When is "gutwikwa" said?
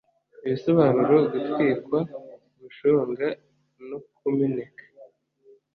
1.31-1.99